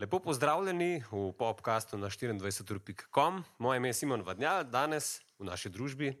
[0.00, 3.44] Lepo pozdravljeni v podkastu na 24.com.
[3.58, 6.14] Moje ime je Simon Vadnjal, danes v naši družbi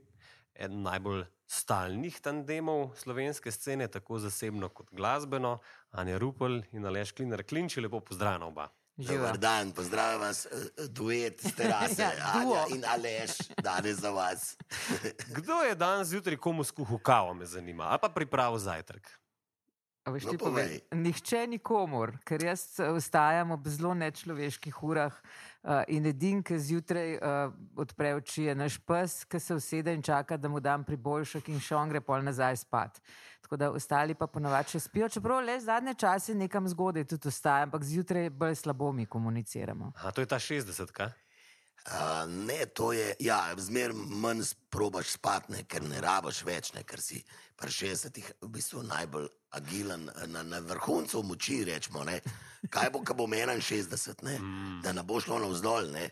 [0.54, 5.58] eden najbolj stalnih tandemov slovenske scene, tako zasebno kot glasbeno,
[5.90, 7.80] Anja Rupel in Aleš Klinar Klinči.
[7.80, 8.68] Lepo pozdravljena oba.
[8.96, 13.30] Dobar dan, pozdravljam vas, eh, duet s terase, Ja, Anja in Aleš,
[13.62, 14.56] danes za vas.
[15.36, 19.20] Kdo je danes zjutraj komu skuhal kavo, me zanima, ali pa pripravil zajtrk?
[20.10, 20.80] Veš, No, povej.
[20.80, 25.14] povej, nihče nikomor, ker jaz eh, vstajam ob zelo nečloveških urah
[25.62, 30.02] uh, in edin, ki zjutraj uh, odpre oči, je naš pes, ki se usede in
[30.02, 33.00] čaka, da mu dam priboljšek in še on gre pol nazaj spat.
[33.40, 37.68] Tako da ostali pa ponovadi še spijo, čeprav le zadnje čase nekam zgodaj tudi vstajam,
[37.68, 39.92] ampak zjutraj bolj slabo mi komuniciramo.
[39.96, 41.10] A to je ta 60, kaj?
[41.86, 47.00] Uh, ne, to je, ja, zmer manj probaš spati, ker ne rabaš več, ne, ker
[47.00, 47.22] si
[47.56, 52.04] pri 60-ih v bistvu najbolj agilen, na, na vrhuncu moči, rečemo.
[52.04, 52.20] Ne.
[52.70, 54.36] Kaj bo, ko bom 61, ne,
[54.84, 55.90] da ne bo šlo navzdol.
[55.96, 56.10] Ne.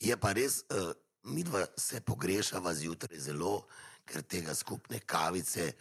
[0.00, 0.92] Je pa res, uh,
[1.32, 3.66] midva se pogrešava zjutraj zelo,
[4.04, 5.72] ker tega skupne kavice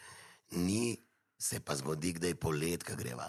[0.55, 0.95] ni,
[1.41, 3.27] se pa zgodi, da je polet, ki greva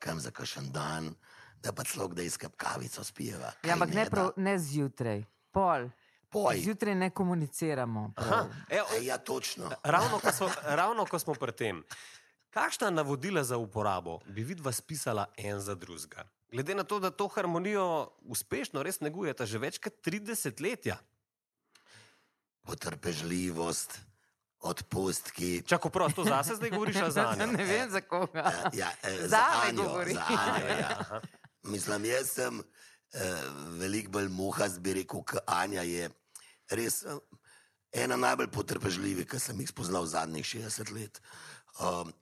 [0.00, 1.14] kam za kašen dan,
[1.60, 3.52] da pa celo kdaj skap kavico spijeva.
[3.62, 4.10] Ja, ampak ne, da?
[4.10, 5.88] prav, ne zjutraj, pol.
[6.28, 6.58] Poj.
[6.58, 8.12] Zjutraj ne komuniciramo.
[8.16, 8.46] Aha, prav.
[8.70, 9.70] evo, E, ja, točno.
[9.82, 10.48] ravno, ko smo,
[10.80, 11.82] ravno ko smo pri tem.
[12.50, 16.24] Kakšna navodila za uporabo bi vidva spisala en za drugega?
[16.48, 17.84] Glede na to, da to harmonijo
[18.22, 20.86] uspešno res negujete že več kot 30 let.
[22.62, 23.98] Potrpežljivost,
[24.60, 25.62] odpustki.
[25.62, 27.46] Čako prosto zase zdaj govoriš za Anjo?
[27.46, 28.52] ne vem za koga.
[28.72, 30.14] Ja, eh, za Zame Anjo, govori.
[30.14, 31.20] za Anjo, ja.
[31.62, 33.42] Mislim, jaz sem eh,
[33.80, 36.08] veliko bolj muhast, bi rekel, kot Anja je
[36.70, 37.18] res eh,
[38.04, 41.20] ena najbolj potrpežljivih, ki sem jih spoznal v zadnjih 60 let.
[41.80, 42.12] Um,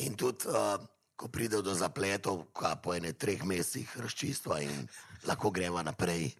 [0.00, 0.80] in tudi, uh,
[1.16, 4.88] ko pride do zapletov, ka po ene treh mesecih razčistva in
[5.28, 6.32] lahko greva naprej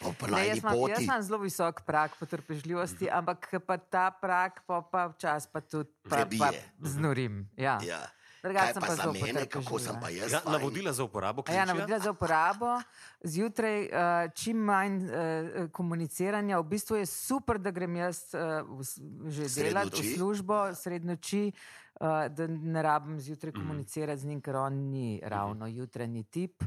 [0.00, 5.06] Ne, jaz, imam, jaz imam zelo visok prak potrpežljivosti, ampak pa ta prak, pa, pa
[5.12, 6.48] včasih pa tudi pa, pa
[6.80, 7.44] znorim.
[7.56, 7.76] Ja.
[7.84, 8.00] Ja.
[8.42, 10.32] Drugače sem pa pa za mene, kako sem pa jaz?
[10.32, 12.80] Ja, navodila za uporabo A Ja, navodila za uporabo.
[13.24, 16.58] Zjutraj uh, čim manj uh, komuniciranja.
[16.58, 18.64] V bistvu je super, da grem jaz uh,
[19.28, 21.52] že delati v službo sred noči,
[22.00, 26.64] uh, da ne rabim zjutraj komunicirati z njim, ker on ni ravno jutranji tip.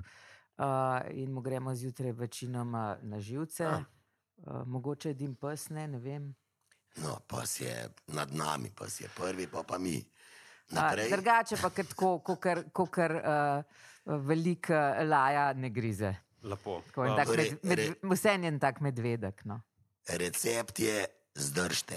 [0.57, 3.66] Uh, in mu gremo zjutraj večinoma na živce.
[3.66, 3.81] Ah.
[4.38, 6.35] Uh, mogoče edim pes, ne, ne vem.
[6.95, 10.03] No, pa si je nad nami, pa si je prvi, pa pa mi.
[10.73, 11.09] Naprej.
[11.11, 12.11] Drugače pa kar tako,
[12.73, 13.63] kot uh,
[14.28, 14.79] veliko
[15.09, 16.16] laja ne grize.
[16.44, 16.81] Lepo.
[16.88, 19.45] Tako, A, tak Re- med, med, re- vse je en tak medvedek.
[19.45, 19.61] No.
[20.07, 21.95] Recept je zdržte.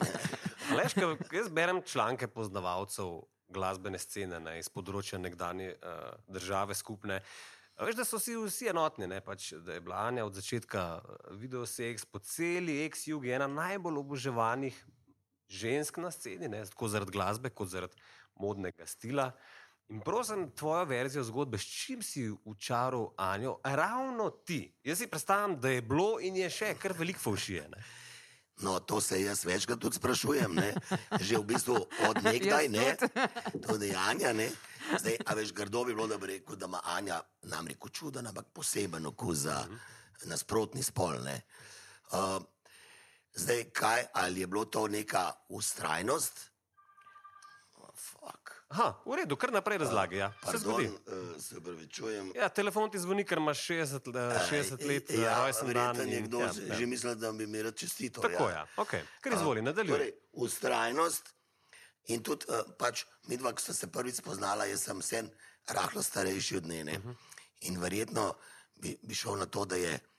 [0.76, 0.96] Leš,
[1.32, 7.20] jaz berem članke poznavalcev glasbene scene ne, iz področja nekdanje uh, države skupne.
[7.80, 11.24] Veš, da so vsi, vsi enotni, ne, pač, da je bila Anja od začetka eh,
[11.40, 14.76] videoseks po celi ex-jugi ena najbolj oboževanih
[15.48, 17.96] žensk na sceni, ne, tako zaradi glasbe, kot zaradi
[18.40, 19.30] modnega stila.
[19.92, 24.72] In prosim, tvojo verzijo zgodbe, s čim si učaral Anjo, ravno ti.
[24.84, 27.68] Jaz si predstavljam, da je bilo in je še kar veliko faušije.
[27.68, 27.84] ne.
[28.62, 30.54] No, to se jaz večkrat tudi sprašujem.
[30.54, 30.74] Ne?
[31.20, 31.74] Že v bistvu
[32.08, 32.96] od nekdaj, ne?
[33.66, 34.32] tudi Anja.
[34.32, 34.48] Ne?
[35.00, 38.46] Zdaj, a veš, grdo bi bilo, da bi rekel, da ima Anja namreč čuden, ampak
[38.54, 39.66] poseben okus za
[40.30, 41.18] nasprotni spol.
[41.24, 41.40] Ne?
[42.12, 42.38] Uh,
[43.34, 46.50] zdaj, kaj, ali je bilo to neka ustrajnost?
[47.74, 48.50] Oh, fuck.
[48.68, 50.18] Aha, v redu, kar naprej razlagaj.
[50.18, 50.32] Ja.
[50.50, 50.86] Se zgodi.
[50.86, 52.32] Uh, se pravičujem.
[52.34, 56.00] Ja, telefon ti zvoni, ker imaš 60, le- 60 let, ja, ja, rojsten dan.
[56.00, 56.78] in- nekdo ja, že- ja.
[56.78, 58.20] že misli, da bi mi rad čestito.
[58.20, 58.66] Tako je, ja.
[58.76, 59.02] okay.
[59.20, 59.92] kar izvoli, nadaljuj.
[59.98, 61.34] Torej, ustrajnost
[62.06, 65.30] in tudi uh, pač mi dva, ki sta se prvič spoznala, jaz sem sen
[65.66, 66.98] rahlo starejši od njene.
[66.98, 67.14] Uh -huh.
[67.60, 68.34] In verjetno
[68.74, 70.13] bi, bi šel na to, da je uh,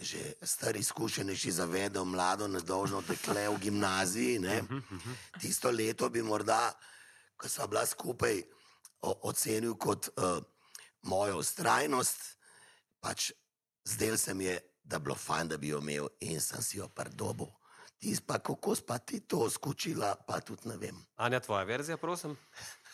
[0.00, 4.38] že star izkušenejši zavedel mlado, nedolžno dekle v gimnaziji.
[4.38, 4.62] Ne?
[5.40, 6.72] Tisto leto bi morda,
[7.36, 8.42] ko sva bila skupaj,
[9.02, 10.38] ocenil kot uh,
[11.02, 12.36] mojo ustrajnost.
[13.00, 13.32] Pač
[13.84, 16.78] zdel se mi je, da bi bilo fajn, da bi jo imel in sem si
[16.78, 17.50] jo pardobo.
[17.98, 20.96] Ti pa kako pa ti to skočila, pa tudi ne vem.
[21.16, 22.36] Anja, tvoja verzija, prosim.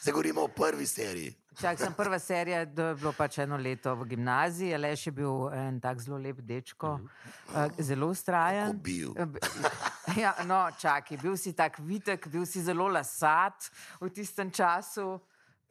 [0.01, 1.35] Zdaj govorimo o prvi seriji.
[1.61, 5.49] Čak sem prva serija, da je bilo pač eno leto v gimnaziji, Aleš je bil
[5.51, 7.01] en tak zelo lep dečko,
[7.49, 8.79] uh, zelo Ko ustrajen.
[8.79, 9.15] bil.
[10.17, 13.67] Ja, no, čakaj, bil si tak vitek, bil si zelo lasat
[14.01, 15.19] v tistem času.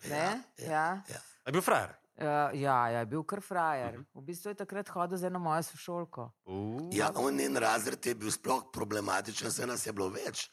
[0.05, 0.43] Ne?
[0.59, 1.21] Ja, Ja.
[1.47, 1.95] Je bil frajer.
[2.17, 4.03] ja, ja, ja je bil kar frajer.
[4.13, 6.31] V bistvu je takrat hodil z eno mojo sošolko.
[6.45, 10.51] Uh, Ja, on njen razred je bil sploh problematičen, se nas je bilo več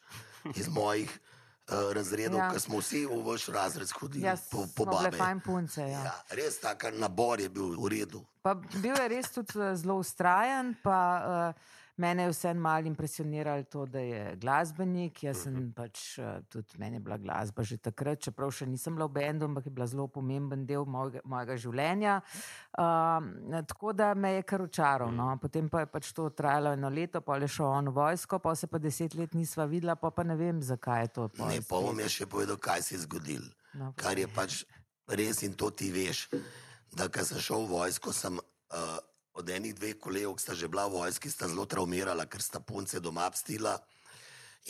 [0.55, 1.34] iz mojih uh,
[1.69, 2.50] razredov, Ja.
[2.50, 4.84] ker smo vsi v vaš razred hodili Ja, po, po
[5.16, 5.81] fajn punce.
[5.81, 6.05] Ja.
[6.05, 8.25] Ja, res tak nabor je bil v redu.
[8.43, 10.99] Pa bil je res tudi eh, zelo ustrajen, pa
[11.49, 11.55] uh,
[11.96, 15.23] mene je vseeno malo impresioniralo to, da je glasbenik.
[15.23, 19.06] Jaz sem pač uh, tudi, meni je bila glasba že takrat, čeprav še nisem bila
[19.06, 22.20] v bendu, ampak je bila zelo pomemben del mojega, mojega življenja.
[22.79, 25.12] Uh, tako da me je kar očaral.
[25.14, 25.31] No.
[25.41, 28.55] Potem pa je pač to trajalo eno leto, pa je šel on v vojsko, pa
[28.55, 31.29] se pa deset let nisva videla, pa, pa ne vem, zakaj je to.
[31.44, 33.50] Ne, pa bom jaz še povedal, kaj se je zgodilo.
[33.75, 34.62] No, Kar je pač
[35.11, 36.29] res in to ti veš.
[36.94, 38.99] Da, ko sem šel v vojsko, sem uh,
[39.35, 42.63] od enih dveh kolegov, ki sta že bila v vojski, sta zelo traumirala, ker sta
[42.63, 43.75] punce doma pstila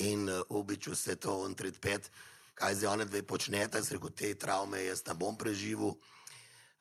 [0.01, 2.11] in uh, ubiču se to on tret pet.
[2.55, 5.95] Kaj zdaj one dve počnete, se rekel, te travme jaz ne bom preživel.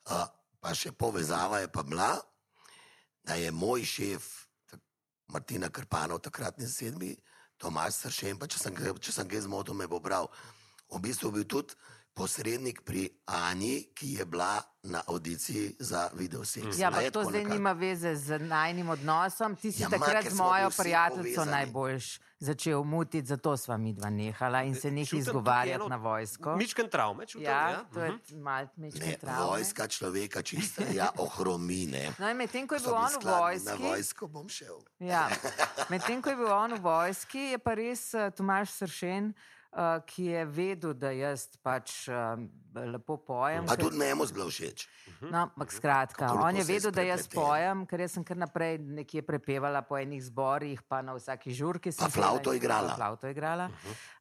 [0.08, 0.24] Uh,
[0.60, 2.16] pa še povezava je pa bila,
[3.24, 4.24] da je moj šef,
[5.28, 7.14] Martina Krpanov, takratni sedmi,
[7.58, 10.28] Tomaš Sršen, pa če sem, če sem ga zmotil, me bo bral.
[10.92, 11.74] V bistvu bil tudi
[12.14, 16.78] posrednik pri Ani, ki je bila na audiciji za videoseks.
[16.78, 17.54] Ja, ampak to zdaj nekako?
[17.54, 19.56] nima veze z najnim odnosom.
[19.56, 23.92] Ti si Ja, ma, takrat ker z mojo prijateljico najboljš začel mutiti, zato sva mi
[23.92, 26.56] dva nehala in se nekaj izgovarjati na vojsko.
[26.56, 27.44] Mičken travme, čutim.
[27.44, 27.84] Ja, ja?
[27.94, 28.42] to je mhm.
[28.42, 29.46] malo mečke Ne, travme.
[29.46, 32.12] vojska človeka čista, ja, ohromine.
[32.18, 34.78] No, in medtem ko je bil on v skladni, Na vojski, vojsko bom šel.
[34.98, 35.28] ja,
[35.88, 39.54] medtem ko je bil on v vojski, je pa res uh, Tomaš Sršen, uh,
[40.06, 42.38] ki je vedel, da jaz pač uh,
[42.86, 43.66] lepo pojem.
[43.66, 44.84] Pa ker- tudi njemu zelo všeč.
[45.20, 48.36] No, ampak skratka, Toliko on je je vedel, da jaz pojem, ker jaz sem kar
[48.36, 51.90] naprej nekje prepevala po enih zborih, pa na vsaki žurki.
[51.90, 52.94] Pa flavto pela in- igrala.
[52.94, 53.66] Flavto igrala.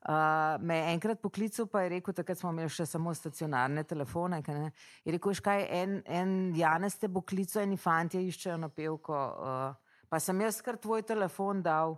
[0.01, 0.13] Uh,
[0.59, 4.41] me je enkrat poklical, pa je rekel, takrat smo imeli še samo stacionarne telefone.
[4.47, 4.71] Ne,
[5.03, 9.13] je rekel, "Veš kaj, en, en Janez te bo klical, eni fanti iščejo na pevko.
[9.13, 9.75] Uh,
[10.09, 11.97] pa sem jaz kar tvoj telefon dal.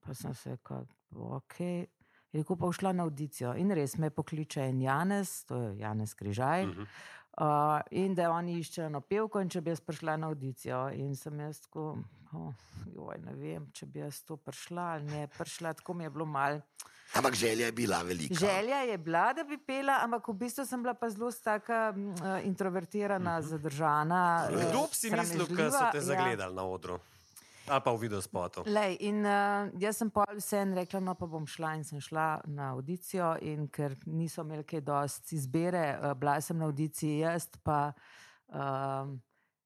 [0.00, 0.84] Pa sem se rekel,
[1.14, 1.56] ok.
[2.32, 3.54] Je rekel, pa šla na audicijo.
[3.60, 6.64] In res me pokliče en Janez, to je Janez Križaj.
[6.64, 6.86] Uh -huh.
[7.32, 11.14] Uh, in da oni iščejo na pevko, in če bi jaz prišla na audicijo, in
[11.16, 11.98] sem jaz tako,
[12.36, 12.52] oh,
[12.92, 16.26] joj, ne vem, če bi jaz to prišla ali ne, prišla, tako mi je bilo
[16.26, 16.60] mal.
[17.16, 18.34] Ampak želja je bila velika.
[18.34, 22.12] Želja je bila, da bi pela, ampak v bistvu sem bila pa zelo taka mm,
[22.12, 23.48] uh, introvertirana, uh -huh.
[23.48, 24.48] zadržana.
[24.50, 26.02] Kdo bi si mislil, da so te ja.
[26.02, 26.98] zagledali na odru?
[27.68, 28.64] Ali pa v videospotu?
[28.66, 32.42] Lej, in uh, jaz sem pa vseeno rekla, no pa bom šla in sem šla
[32.50, 37.46] na audicijo, in ker niso imeli kaj dosti izbire, uh, bila sem na audiciji jaz,
[37.62, 37.92] pa
[38.48, 39.14] um,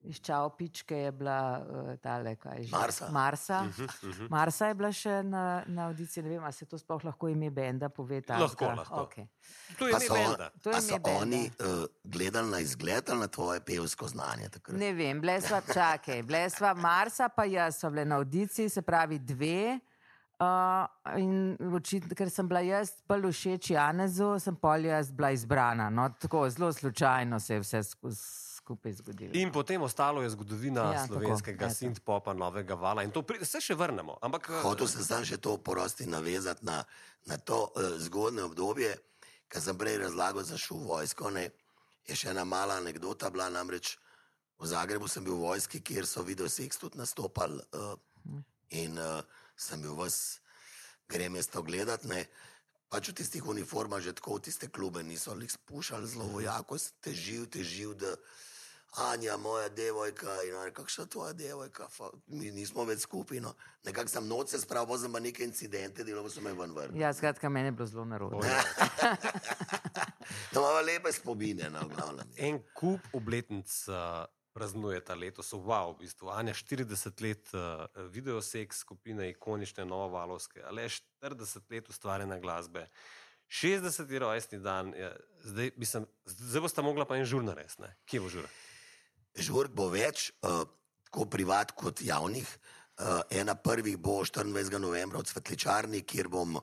[0.07, 2.71] iz Čaupičke je bila uh, tale, kaj že.
[2.77, 3.09] Marsa.
[3.11, 3.63] Marsa.
[3.63, 4.27] Mhm, mhm.
[4.31, 7.51] Marsa je bila še na, na audiciji, ne vem, ali se to sploh lahko ime
[7.51, 8.23] benda pove.
[8.29, 8.75] Lahko, takega?
[8.75, 9.03] lahko.
[9.07, 9.27] Okay.
[9.79, 10.51] To je ime so, benda.
[10.63, 11.21] To je so ime benda.
[11.23, 14.49] oni uh, gledali na izgled ali na tvoje pevsko znanje?
[14.49, 14.79] takrat?
[14.79, 18.83] Ne vem, bile sva, čakaj, bile sva Marsa, pa jaz sva bile na audiciji, se
[18.83, 19.79] pravi dve.
[20.37, 20.85] Uh,
[21.17, 25.87] in očitno, ker sem bila jaz bolj všeč Janezu, sem pol jaz bila izbrana.
[25.91, 28.13] No, tako zelo slučajno se je vse sku-
[28.67, 29.31] skupaj zgodilo.
[29.39, 31.75] In potem ostalo je zgodovina Ja, ja, slovenskega eto.
[31.79, 33.07] synth-popa, novega vala.
[33.07, 34.19] In to pri, se še vrnemo.
[34.27, 36.83] Ampak eh, Hotel sem sam še to porosti navezati na,
[37.31, 38.91] na to uh, zgodne obdobje,
[39.47, 41.31] ki sem prej razlagal za šul vojsko.
[41.31, 41.47] Ne.
[42.11, 43.95] Je še ena mala anekdota bila, namreč
[44.59, 47.95] v Zagrebu sem bil v vojski, kjer so videoseks tudi nastopali uh,
[48.75, 49.23] in uh,
[49.55, 50.41] sem bil vas,
[51.07, 52.11] grem jaz to gledati.
[52.11, 52.27] Ne.
[52.91, 57.47] Pač v tistih uniformah, že tako v tiste klube niso jih spuščali zelo vojako, teživ,
[57.51, 58.15] teživ, da
[58.97, 63.41] Anja, moja devojka, in ona, kakšna je tvoja devojka, Fa, mi nismo več skupaj.
[63.45, 63.53] No.
[63.85, 67.01] Nekako sem noč se spravil, sem pa neke incidente, so me ven vrnil.
[67.01, 68.41] Ja, skratka, meni je bilo zelo narobe.
[70.53, 72.31] To ima lepe spomine, no, v glavnem.
[72.37, 75.53] en kup obletnic uh, praznuje ta letos.
[75.53, 76.33] Wow, v bistvu.
[76.35, 82.89] Anja 40 let uh, videoseks skupine, ikonične novovalovske, ale 40 let ustvarjene glasbe.
[83.49, 84.19] 60.
[84.19, 85.13] rojstni dan, je,
[85.45, 87.83] zdaj, mislim, zdaj boste mogla pa en žur narediti.
[87.83, 87.93] ne?
[88.07, 88.49] Kje bo žur?
[89.37, 90.65] Žurk bo več, uh,
[91.05, 92.49] tako privat kot javnih.
[92.97, 94.79] Uh, ena prvih bo 24.
[94.81, 96.57] novembra v Cvetličarni, kjer bom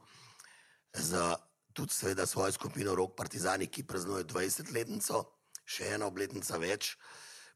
[0.94, 1.36] za
[1.74, 5.22] tudi seveda svojo skupino Rok Partizani, ki praznuje 20-letnico,
[5.66, 6.96] še ena obletnica več.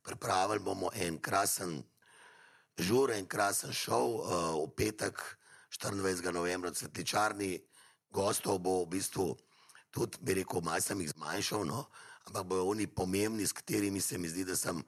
[0.05, 1.79] Pripravili bomo en krasen
[2.77, 4.29] žur, en krasen šov uh,
[4.61, 5.17] v petek
[5.73, 6.29] 24.
[6.33, 7.57] novembra v Cvetličarni.
[8.13, 9.33] Gostov bo v bistvu
[9.91, 11.87] tudi, bi rekel, malo sem jih zmanjšal, no?
[12.27, 14.79] ampak bojo oni pomembni, s katerimi se mi zdi, da sem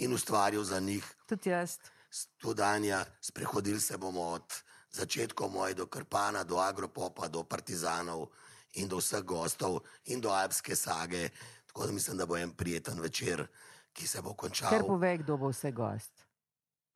[0.00, 1.76] in ustvarjal za njih Tudi jaz.
[2.10, 3.04] studanja.
[3.20, 4.48] Sprehodili se bomo od
[4.90, 8.26] začetkov moje do Krpana, do Agropopa, do Partizanov
[8.72, 11.28] in do vseh gostov in do Alpske sage.
[11.66, 13.46] Tako da mislim, da bo en prijeten večer,
[13.92, 14.70] ki se bo končal.
[14.70, 16.10] Ker pove, kdo bo vse gost.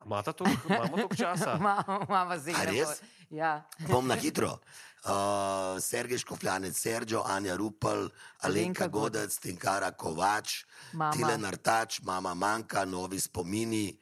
[0.05, 1.55] Imate to, imamo toliko časa?
[1.59, 2.77] Imamo, imamo zdaj A gremo.
[2.79, 3.01] res?
[3.29, 3.63] Ja.
[3.79, 4.57] Bom na hitro.
[5.05, 8.09] Uh, Sergej Škofljanec, Sergio, Anja Rupel,
[8.41, 11.13] Alenka Godec, Tinkara Kovač, Mama.
[11.13, 13.93] Tile Nartač, Mama Manka, Novi spomini,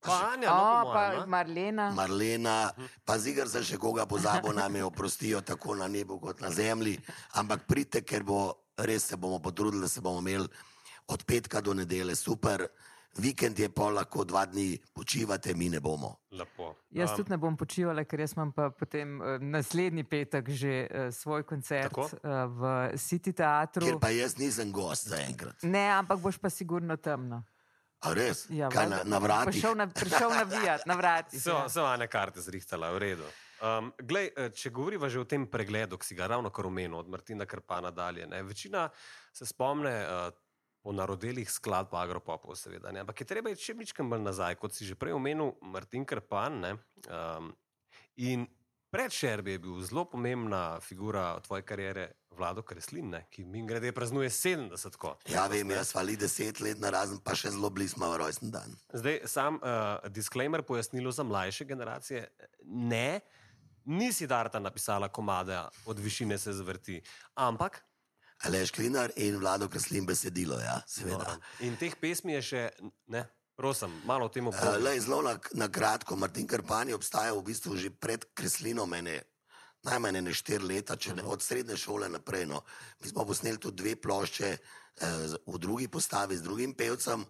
[0.00, 1.26] Pa Anja, O, no, po pa?
[1.26, 1.90] Marlena.
[1.92, 2.72] Marlena,
[3.04, 6.96] pa zigar sem še koga pozabil, nam je oprostijo tako na nebu kot na zemlji.
[7.36, 10.48] Ampak pridite, ker bo res se bomo potrudili, da se bomo imeli
[11.12, 12.64] od petka do nedele super.
[13.18, 16.16] Vikend je pa lahko dva dni počivate, mi ne bomo.
[16.30, 16.74] Lepo.
[16.90, 20.86] Jaz Um, tudi ne bom počivala, ker jaz imam pa potem uh, naslednji petek že
[20.86, 22.06] uh, svoj koncert Tako?
[22.06, 23.86] uh, v City teatru.
[23.86, 25.62] Ker pa jaz nisem gost zaenkrat.
[25.62, 27.42] Ne, ampak boš pa sigurno temno.
[28.00, 28.46] A res?
[28.48, 29.52] Ja, Kaj, na, na vratih?
[29.52, 31.42] Prišel, na, prišel navijati, na vratih.
[31.42, 31.68] So, Ja.
[31.68, 33.26] so ane karte zrihtala, v redu.
[33.60, 36.96] Um, glej, eh, če govoriva že o tem pregledu, ki si ga ravno kar omenil,
[36.96, 38.24] od Martina Krpana dalje.
[38.26, 38.40] Ne?
[38.42, 38.88] Večina
[39.32, 40.32] se spomne uh,
[40.82, 42.92] po narodelih skladb Agropopov, seveda.
[42.92, 43.04] Ne?
[43.04, 46.60] Ampak je treba iti še nekaj bolj nazaj, kot si že prej omenil, Martin Krpan.
[46.60, 46.72] Ne?
[47.08, 47.52] Um,
[48.16, 48.46] in
[48.90, 53.24] pred Šerbi je bil zelo pomembna figura tvoje kariere, Vlado Kreslin, ne?
[53.28, 54.96] ki mi grede praznuje 70.
[54.96, 55.16] Ko.
[55.28, 58.72] Ja, vem, jaz vali deset let na razen, pa še zelo blizu ima rojsten dan.
[58.94, 62.22] Zdaj, sam uh, disclaimer, pojasnilo za mlajše generacije.
[62.64, 63.20] Ne,
[63.84, 67.02] nisi Darta napisala komade od višine se zvrti,
[67.34, 67.82] ampak.
[68.44, 71.36] Aleš Klinar in Vlado Kreslin besedilo, ja, seveda.
[71.60, 72.62] In teh pesmi je še,
[73.12, 73.24] ne,
[73.56, 74.80] prosim, malo o tem opovedaj.
[74.80, 79.20] lej, zelo na, na kratko, Martin Krpan je obstajal v bistvu že pred Kreslinom, mene,
[79.84, 82.46] najmanj ne štiri leta, če ne od srednje šole naprej.
[82.48, 82.64] No.
[83.00, 87.24] Mi smo posneli tudi dve plošče eh, v drugi postavi z drugim pevcem,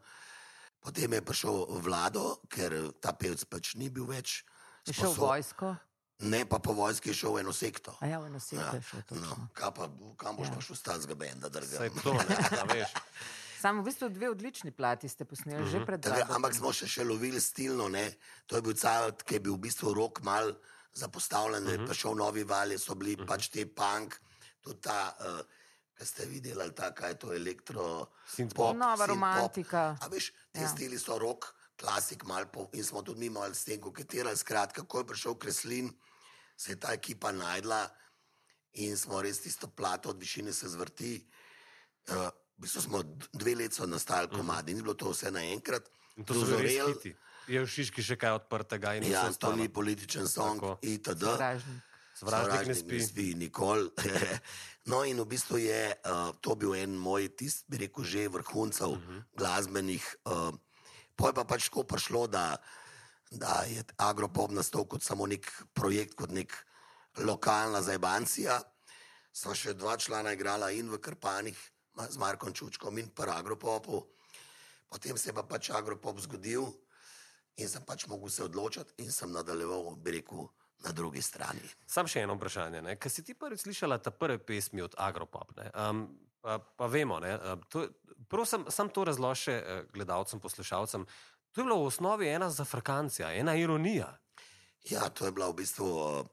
[0.81, 4.45] potem je prišel Vlado, ker ta pevc pač ni bil več.
[4.87, 5.75] Je šel v sposob- vojsko,
[6.21, 7.97] Ne, pa po vojski je šel v eno sekto.
[7.97, 9.01] a ja, v eno sekto je šel.
[9.01, 9.49] no, točno.
[9.53, 9.85] kaj pa,
[10.17, 10.51] kam boš Ja.
[10.51, 10.55] ja.
[10.55, 11.77] pa šel stazga benda, drga.
[11.77, 12.93] Saj to, ne, a veš.
[13.61, 15.71] Samo v bistvu dve odlični plati ste posneli, Mhm.
[15.71, 16.35] že pred Tako, Vlado.
[16.35, 18.13] ampak smo še, še lovili stilno, ne?
[18.47, 20.53] to je bil cajt, ki je bil v bistvu rok mal
[20.95, 23.27] zapostavljen, da je prišel novi val, so bili uh -huh.
[23.27, 24.17] pač te punk,
[24.61, 25.41] tudi ta, uh,
[25.95, 28.07] ki ste videli, ali ta, kaj je to elektro.
[28.27, 28.77] Synthpop.
[28.77, 29.97] Nova romantika.
[30.01, 30.63] A veš, te Ja.
[30.63, 30.69] ja.
[30.69, 34.37] stili so rok, klasik, mal po, in smo tudi mi malo s tem koketirali.
[34.37, 35.93] Skratka, ko je prišel Kreslin,
[36.61, 37.89] se je ta ekipa najdla
[38.75, 41.17] in smo res tisto plato od višine se zvrti.
[42.07, 42.99] Uh, v bistvu smo
[43.33, 45.89] dve leti so nastali komadi, ni bilo to vse naenkrat.
[46.17, 47.15] In to so hiti.
[47.49, 50.77] Je v Šiški še kaj odprtega in Ja, to ni političen song, Tako.
[50.83, 51.25] itd.
[51.25, 51.81] Sovražnik.
[52.15, 52.95] Sovražnik ne spi.
[52.95, 53.89] ne spi nikoli.
[54.93, 58.93] no, in v bistvu je uh, to bil en moj, tisti, bi rekel, že vrhuncev
[58.93, 59.17] uh Mhm.
[59.17, 59.23] -huh.
[59.35, 60.05] glasbenih.
[60.29, 60.53] Uh,
[61.17, 62.57] Poj pa pač tako prišlo, da,
[63.31, 66.55] da je Agropop nastal kot samo nek projekt, kot nek
[67.23, 68.61] lokalna zajbancija.
[69.33, 71.59] Sva še dva člana igrala in v Krpanih
[72.09, 74.03] z Markom Čučkom in pa Agropopu.
[74.91, 76.67] Potem se je pa pač Agropop zgodil
[77.61, 80.49] in sem pač mogel se odločiti in sem nadaljeval, bi rekel,
[80.85, 81.61] na drugi strani.
[81.87, 82.97] Sam še eno vprašanje.
[82.97, 86.07] Ker si ti prvič slišala ta prve pesmi od Agropop, ne, um,
[86.41, 87.35] pa, pa vemo, ne,
[87.69, 87.85] to,
[88.33, 91.05] prosim, sam to razloži uh, gledalcem, poslušalcem.
[91.53, 94.19] To je bila v osnovi ena zafrkancija, ena ironija.
[94.91, 96.27] Ja, to je bila v bistvu, uh,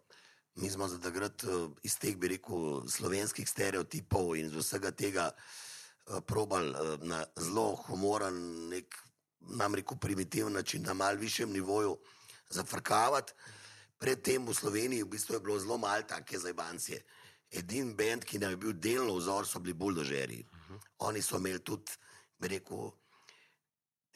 [0.56, 5.32] mi smo za takrat uh, iz teh, bi rekel, slovenskih stereotipov in iz vsega tega
[5.32, 8.96] uh, probal uh, na zelo humoren, nek,
[9.58, 11.98] nam rekel, primitiven način, na mal višjem nivoju
[12.50, 13.34] zafrkavati.
[13.98, 17.02] Predtem v Sloveniji v bistvu je bilo zelo malo take zajbancije.
[17.52, 20.44] Edini bend, ki nam je bil delno vzor, so bili buldožeri.
[20.52, 20.80] Uh -huh.
[21.10, 21.92] Oni so imeli tudi,
[22.38, 22.92] bi rekel,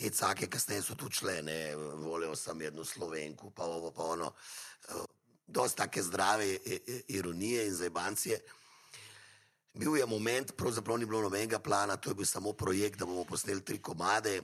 [0.09, 4.33] te cake, kasneje so tudi šle, ne, volijo sem jedno slovenko, pa ovo, pa ono.
[4.89, 5.05] Uh,
[5.47, 8.39] Dosta take zdrave i- i- ironije in zajbancije.
[9.73, 13.25] Bil je moment, pravzaprav ni bilo nobenega plana, to je bil samo projekt, da bomo
[13.25, 14.41] posneli tri komade.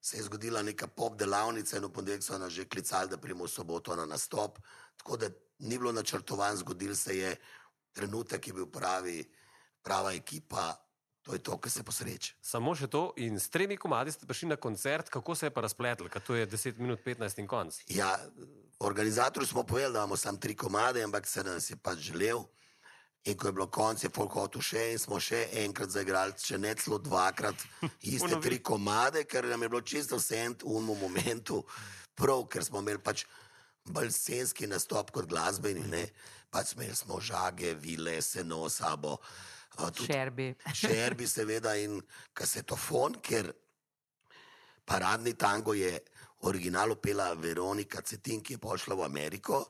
[0.00, 3.44] Se je zgodila neka pop delavnica in v ponedeljek so nas že klicali, da pridemo
[3.44, 4.58] v soboto na nastop.
[4.96, 7.36] Tako da ni bilo načrtovan, zgodil se je
[7.92, 9.34] trenutek, ki je bil pravi,
[9.82, 10.89] prava ekipa,
[11.22, 12.34] to je to, kar se posreče.
[12.42, 15.64] Samo še to, in s tremi komadi ste prišli na koncert, kako se je pa
[15.64, 17.76] razpletel, ker to je 10 minut, 15 in konc.
[17.92, 18.14] Ja,
[18.80, 22.44] organizatorju smo povedali, da imamo samo tri komade, ampak se nas je pač želel.
[23.24, 26.56] In ko je bilo konec, je folk hotel še in smo še enkrat zaigrali, če
[26.58, 27.66] ne celo dvakrat,
[28.16, 31.60] iste tri komade, ker nam je bilo čisto vse v umu momentu,
[32.16, 33.26] prav, ker smo imeli pač
[33.84, 36.06] bolj scenski nastop kot glasbeni, ne.
[36.50, 39.18] Pač imeli smo žage, vile, seno sabo.
[39.20, 40.54] tudi Šerbi.
[40.80, 42.00] Šerbi, seveda, in
[42.34, 43.52] kasetofon, ker
[44.84, 45.92] paradni tango je
[46.48, 49.64] original upela Veronika Cetin, ki je pošla v Ameriko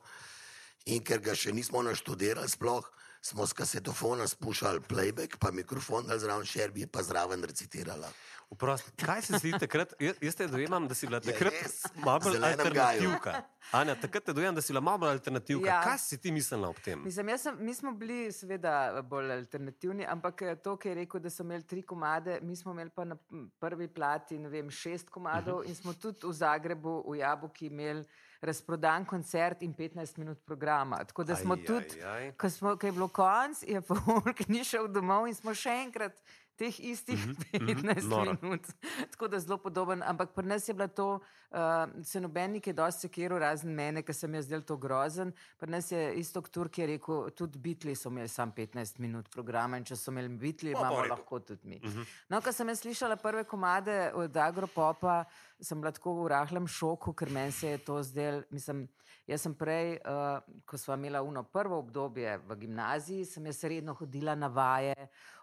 [0.85, 2.87] in ker ga še nismo naštudirali, sploh
[3.21, 8.09] smo z kasetofona spuščali playback, pa mikrofon dal zraven, šerbi pa zraven recitirala.
[8.51, 9.93] Vprost, kaj se zdi takrat?
[9.99, 13.35] Jaz, jaz te dojemam, da si bila Je takrat res, malo alternativka.
[13.77, 15.69] Anja, takrat te dojemam, da si bila malo bolj alternativka.
[15.69, 15.77] Ja.
[15.85, 16.99] Kaj si ti mislila ob tem?
[17.05, 18.73] Mislim, jaz sem, mi smo bili seveda
[19.07, 22.75] bolj alternativni, ampak eh, to, ki je rekel, da so imeli tri komade, mi smo
[22.75, 23.15] imeli pa na
[23.59, 25.69] prvi plati vem, šest komadov uh -huh.
[25.69, 28.03] in smo tudi v Zagrebu, v Jabuki imeli
[28.41, 30.97] razprodan koncert in 15 minut programa.
[31.05, 32.01] Tako da smo Aj, tudi,
[32.37, 35.69] ko, smo, ko je bilo konc, je pa Hulk ni šel domov in smo še
[35.85, 36.17] enkrat.
[36.55, 38.35] Teh istih mm -hmm, 15 noro.
[38.41, 38.67] minut.
[39.11, 40.03] Tako da zelo podoben.
[40.03, 41.19] Ampak pri nas je bilo to,
[41.51, 45.33] uh, se nobenik je dosti sekiral, razen mene, ker sem jaz del to grozen.
[45.59, 49.77] Pri nas je isto Turk je rekel, tudi bitli so imeli samo 15 minut programa
[49.77, 51.81] in če so imeli bitli, Pa, imamo pa lahko tudi mi.
[51.83, 52.07] Uh -huh.
[52.29, 55.23] No, ko sem jaz slišala prve komade od Agropopa,
[55.59, 58.87] sem bila tako v rahlem šoku, ker meni se je to zdelo, mislim.
[59.27, 63.93] Jaz sem prej, uh, ko smo imeli uno prvo obdobje v gimnaziji, sem jaz redno
[63.93, 64.95] hodila na vaje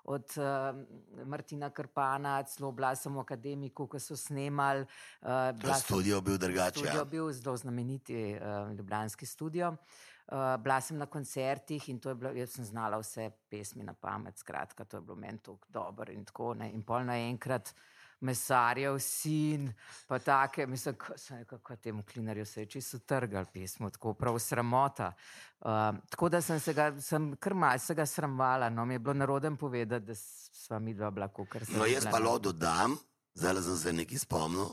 [0.05, 4.87] od uh, Martina Krpana, celo bila sem v akademiku, ko so snemali.
[5.21, 5.53] Uh,
[5.99, 6.79] Studio bil drugače.
[6.79, 7.05] Studio Ja.
[7.05, 9.69] bil zelo znameniti uh, ljubljanski studio.
[9.69, 13.95] Uh, bila sem na koncertih in to je bilo, jaz sem znala vse pesmi na
[13.95, 16.55] pamet, skratka, to je bilo meni tako dobro in tako.
[16.55, 16.71] Ne.
[16.73, 17.75] In pol naenkrat
[18.21, 19.73] mesarjev sin,
[20.07, 24.15] pa take, mislim, ko- sem rekel, kako temu klinarju se je čisto trgal pismo, tako
[24.15, 25.13] prav sramota.
[25.61, 25.67] Uh,
[26.11, 29.15] tako da sem se ga, sem kar malce se ga sramovala, no mi je bilo
[29.15, 31.73] narodem povedati, da sva mi dva bila kar se.
[31.73, 32.97] No, jaz pa lo dodam,
[33.35, 34.69] zdaj sem se nekaj spomnil.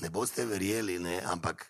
[0.00, 1.66] Ne boste verjeli, ne, ampak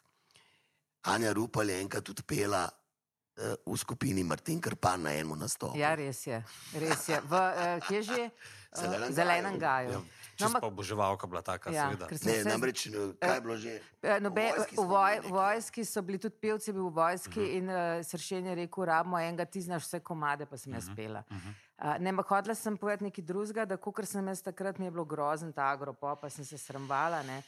[1.02, 5.78] Anja Rupal je enkrat tudi pela uh, v skupini Martin Krpan na enem nastopu.
[5.78, 6.42] Ja, res je.
[6.78, 7.20] Res je.
[7.20, 8.22] V, uh, kje že?
[8.70, 9.90] Uh, Zelenem Zelenem gaju.
[9.90, 10.00] gaju.
[10.00, 12.06] Ja, No, ampak, pa oboževalka bila taka, ja, seveda.
[12.08, 13.80] Ne, se- namreč, eh, kaj je bilo že?
[14.02, 16.94] Eh, Nobe, V vojski v, voj, bili v vojski so bili tudi pevci, bil v
[16.94, 17.56] vojski uh -huh.
[17.56, 20.90] in uh, sršen je rekel: Rabimo enega, ti znaš vse komade, pa sem jaz uh
[20.90, 20.96] -huh.
[20.96, 21.22] pela.
[21.30, 21.52] Uh -huh.
[21.94, 24.90] uh, ne, ampak hodila sem povedati nekaj drugega, da ko sem jaz takrat mi je
[24.90, 27.22] bilo grozen ta agropop, pa sem se sramvala.
[27.22, 27.42] Ne,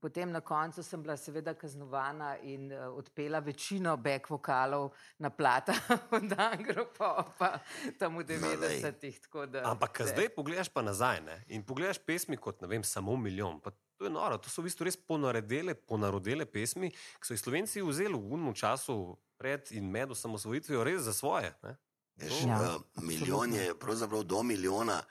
[0.00, 5.74] Potem na koncu sem bila seveda kaznovana in uh, odpela večino back vokalov na plata
[6.16, 7.58] od Agropopa,
[7.98, 9.20] tam v 90-ih.
[9.20, 13.16] tako da Ampak zdaj pogledaš pa nazaj ne, in pogledaš pesmi kot ne vem, samo
[13.16, 13.60] milijon.
[13.60, 17.42] Pa to je noro, to so v bistvu res ponaredele, ponarodele pesmi, ki so jih
[17.44, 21.52] Slovenci vzeli v unem času pred in med osamosvojitvijo res za svoje.
[21.62, 21.76] Ne.
[22.16, 25.02] Veš, Ja, ja, milijon je, pravzaprav do milijona.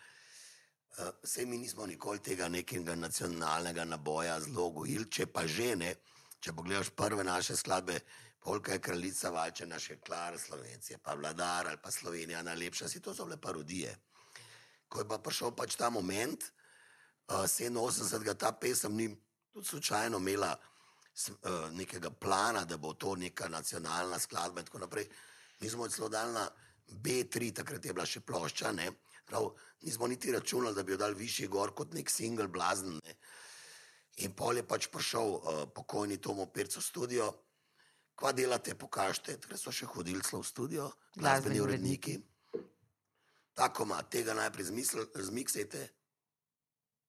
[0.97, 5.95] Uh, Sej mi nismo nikoli tega nekega nacionalnega naboja zelo gojili, če pa že ne.
[6.39, 7.99] Če pogledaš prve naše skladbe,
[8.41, 13.13] Polka je kraljica Valče, naše Klar, Slovencije, pa Vladar ali pa Slovenija najlepša, si to
[13.13, 13.95] so bile parodije.
[14.89, 16.43] Ko je pa prišel pač ta moment,
[17.29, 19.07] uh, 87, ta pesem ni
[19.53, 25.07] tudi slučajno imela uh, nekega plana, da bo to neka nacionalna skladba in tako naprej.
[25.59, 26.49] Mi smo celo dali na
[26.89, 28.89] B3, takrat je bila še plošča, ne.
[29.31, 32.97] Prav, nismo niti računali, da bi jo dali višji gor kot nek single blazen.
[33.03, 33.13] Ne.
[34.25, 37.29] In pol je pač prišel uh, pokojni Tomo Perc v studio,
[38.19, 42.17] kva delate, pokažite, takrat so še hodili v studio, Glasbeni uredniki.
[43.55, 45.85] Tako ima, tega najprej zmisl, zmiksajte,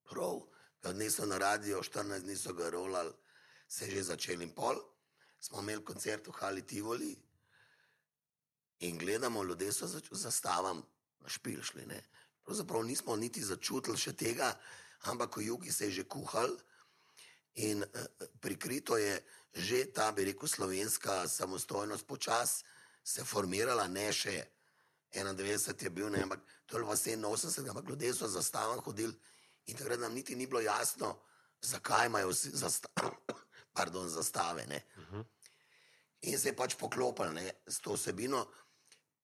[0.06, 0.46] prav,
[0.78, 3.10] ga odnesel na radio, 14 dni so ga rolali,
[3.66, 4.78] se je že začel in pol.
[5.42, 7.16] Smo imeli koncert v Hali Tivoli
[8.86, 10.82] in gledamo, ljudje so za zastavam
[11.22, 11.86] na špil šli.
[11.86, 12.02] Ne.
[12.44, 14.50] Pravzaprav nismo niti začutili še tega,
[15.10, 16.50] ampak v jugi se je že kuhal
[17.54, 22.64] in eh, prikrito je že ta, bi rekel, slovenska samostojnost počasi
[23.04, 24.32] se formirala, ne še
[25.12, 29.12] 91 je bil, ne, ampak to je bilo 87, ampak ljudje so za stavom hodili
[29.66, 31.18] in takrat nam niti ni bilo jasno,
[31.60, 32.88] zakaj imajo vsi zasta
[33.76, 34.66] pardon, zastave.
[34.66, 34.80] Ne.
[36.22, 38.46] In se je pač poklopil ne, s to vsebino,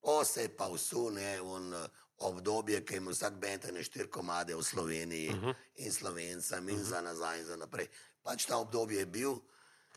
[0.02, 4.56] o se pa vsu ne, on, eh, obdobje, ki ima vsak bend ne štiri komade
[4.56, 5.54] v Sloveniji uh -huh.
[5.76, 6.84] in slovencem in uh -huh.
[6.84, 7.88] za nazaj in za naprej.
[8.22, 9.34] Pač ta obdobje je bil,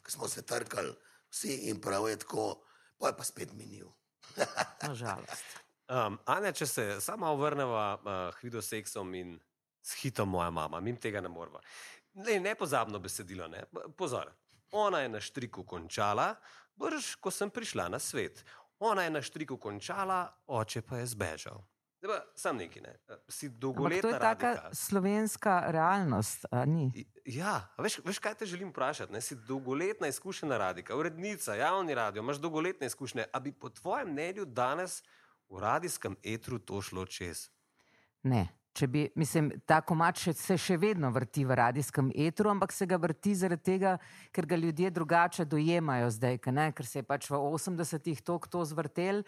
[0.04, 0.96] ko smo se trkali
[1.30, 2.62] vsi in prav je tako,
[3.00, 3.88] pa je pa spet minil.
[4.88, 5.62] Nažalost.
[5.90, 9.40] Um, Anja, če se sama vrneva uh, k videoseksom in
[9.84, 11.60] s hitom moja mama, mi tega ne moramo.
[12.14, 13.64] Ne, nepozabno besedilo, ne.
[13.98, 14.32] Pozor.
[14.72, 16.36] Ona je na štriku končala,
[16.80, 18.44] brž, ko sem prišla na svet.
[18.82, 21.62] Ona je na štriku končala, oče pa je zbežal.
[22.02, 22.96] Zdaj pa sam neki, ne.
[23.30, 24.70] Si Ampak to dolgoletna je taka radijka.
[24.74, 27.06] slovenska realnost, a ni?
[27.26, 29.14] Ja, veš, veš, kaj te želim vprašati?
[29.14, 29.22] Ne?
[29.22, 33.26] Si dolgoletna izkušena radika, urednica, javni radio, imaš dolgoletne izkušnje.
[33.34, 35.04] A bi po tvojem mnenju danes
[35.50, 37.50] v radijskem etru to šlo čez?
[38.24, 38.48] Ne.
[38.72, 42.88] Če bi, mislim, ta komat še, se še vedno vrti v radijskem etru, ampak se
[42.88, 43.98] ga vrti zaradi tega,
[44.32, 46.70] ker ga ljudje drugače dojemajo zdaj, ne?
[46.72, 49.26] ker se je pač v 80-ih tok to zvrtel.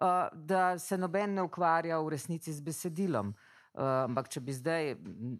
[0.00, 3.30] uh, da se noben ne ukvarja v resnici z besedilom.
[3.30, 4.94] Uh, ampak, če bi zdaj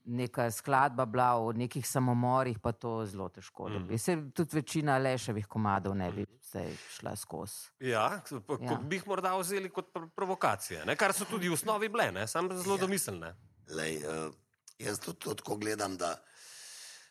[0.05, 3.69] neka skladba bila o nekih samomorih, pa to zelo težko.
[3.69, 3.99] Mm -hmm.
[3.99, 7.69] Se tudi večina leševih komadov ne bi zdaj šla skozi.
[7.81, 8.23] Ja,
[8.61, 8.79] ja.
[8.83, 10.97] bi jih morda vzeli kot pr provokacije, ne?
[10.97, 12.81] kar so tudi v osnovi bile, samo zelo ja.
[12.81, 13.35] domiselne.
[13.69, 14.35] Lej, uh,
[14.79, 16.17] jaz tudi tako gledam, da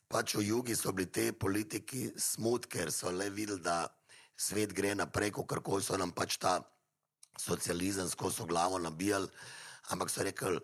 [0.08, 3.88] pač v jugi so bili te politiki smut, ker so le videli, da
[4.36, 6.60] svet gre naprej, kako so nam pač ta
[7.40, 9.28] socializem skozi glavo nabijali.
[9.90, 10.60] Ampak so rekli,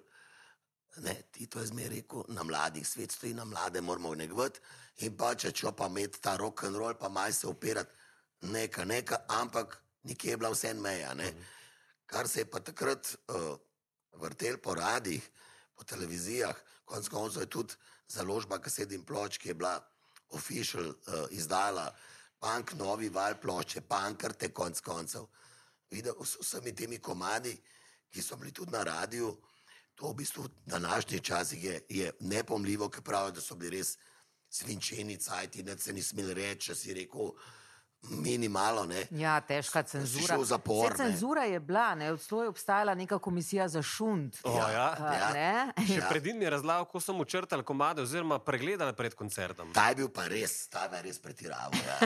[1.04, 4.60] Ne, ti to je zmeraj rekel, na mladih svet stoji, na mlade moramo negvati
[5.04, 7.92] in pa če čo pa imeti ta rock and roll, pa maj se opirati,
[8.42, 11.14] neka, neka, ampak nikje je bila vse en meja.
[11.14, 11.34] Ne.
[12.06, 13.58] Kar se je pa takrat uh,
[14.22, 15.24] vrtel po radijih,
[15.76, 16.56] po televizijah,
[16.86, 17.74] konec koncev je tudi
[18.08, 19.76] založba kaset in ploč, ki je bila
[20.30, 21.90] official uh, izdala,
[22.40, 25.28] punk novi val plošče, pankrte konec koncev.
[25.92, 27.56] Videl s vsemi temi komadi,
[28.12, 29.34] ki so bili tudi na radiju,
[29.96, 33.98] To v bistvu v današnjih časih je, je nepomljivo, ker pravijo, da so bili res
[34.50, 37.32] svinčeni cajti, da se ni smel reči, če si rekel.
[38.10, 39.08] Minimalno, ne.
[39.12, 40.38] Ja, težka cenzura.
[40.44, 42.12] Zapor, Se, cenzura je bila, ne.
[42.12, 44.36] Odsloj je obstajala neka komisija za šund.
[44.44, 44.96] Oh, ja.
[45.00, 45.72] Uh, Ja.
[45.88, 46.08] Še Ja.
[46.10, 49.74] pred njim je razlagal, ko so mu črtali komade, oziroma pregledali pred koncertom.
[49.74, 51.72] Ta je bil pa res, ta je res pretiraval.
[51.76, 51.98] Ja.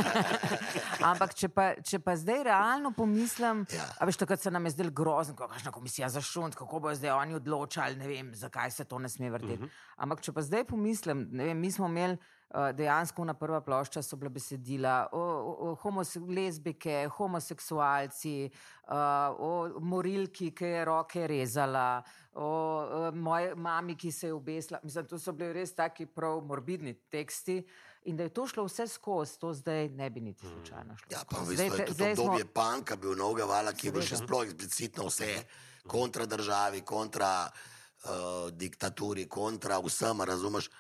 [1.10, 3.86] Ampak, če pa, če pa zdaj realno pomislim, Ja.
[4.00, 7.12] a veš, takrat se nam je zdelo grozno, kakšna komisija za šund, kako bo zdaj
[7.12, 9.54] oni odločali, ne vem, zakaj se to ne sme vrteti.
[9.54, 9.70] Uh -huh.
[9.98, 12.18] Ampak, če pa zdaj pomislim, ne vem, mi smo imeli.
[12.50, 18.50] Uh, dejansko na prva plošča so bila besedila o, o, o homose, lezbike, homoseksualci,
[18.88, 18.96] uh,
[19.38, 22.02] o morilki, ki je roke rezala,
[22.34, 24.80] o uh, moji mami, ki se je obesila.
[24.84, 27.60] Mislim, to so bili res taki prav morbidni teksti.
[28.10, 31.14] In da je to šlo vse skozi, to zdaj ne bi niti slučajno šlo.
[31.14, 33.92] Ja, pa v bistvu je tudi zdaj smo- obdobje panka bil novega vala, ki je
[33.94, 35.32] bil še sploh eksplicitno vse
[35.86, 40.72] kontra državi, kontra uh, diktaturi, kontra vsem, razumeš?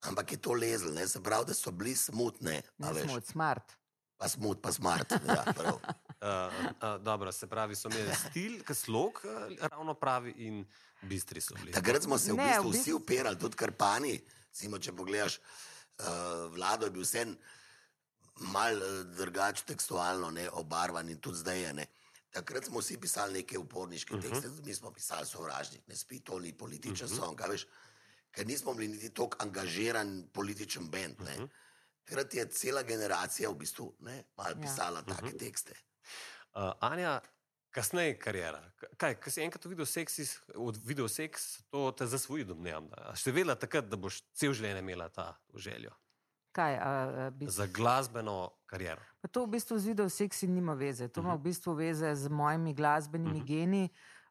[0.00, 1.08] Ampak je to lezel, ne?
[1.08, 3.72] se pravi, da so bili smo od smart.
[4.18, 5.12] pa smut, pa smart.
[5.12, 5.74] Ja, prav.
[5.74, 5.80] Uh,
[6.96, 10.66] uh, dobro, se pravi, so imeli stil, slog, uh, ravno pravi in
[11.02, 11.72] bistri so bili.
[11.72, 14.20] Takrat smo se v Ne, bistvu v vsi bistvu- upirali, tudi Karpani.
[14.52, 16.06] Simo, če pogledaš, uh,
[16.54, 17.26] vlado je bil vse
[18.50, 21.72] mal uh, drugače tekstualno, ne, obarvan in tudi zdaj je.
[21.74, 21.86] Ne.
[22.30, 24.30] Takrat smo vsi pisali neke uporniške uh -huh.
[24.30, 27.16] tekste, mi smo pisali sovražnik, ne spi, to ni političen uh -huh.
[27.16, 27.66] song, a veš,
[28.38, 31.20] ker nismo bili niti tako angažiran političen bend.
[31.20, 31.48] Uh -huh.
[32.04, 34.60] Takrat je cela generacija v bistvu ne, mal Ja.
[34.60, 35.14] pisala ja.
[35.14, 35.72] take tekste.
[36.54, 37.20] Uh, Anja,
[37.70, 38.70] kasneje karijera.
[38.76, 40.18] K- Kaj, ko si enkrat videl seks,
[40.84, 42.88] video seks, to te zasvoji, domnevam.
[43.14, 45.90] Še vedela takrat, da boš cel življenje imela ta željo
[46.52, 46.90] Kaj, a,
[47.26, 49.02] a, bi, za glasbeno kariero.
[49.20, 51.08] pa to v bistvu z video seksi nima veze.
[51.08, 53.88] To ima v bistvu veze z mojimi glasbenimi geni.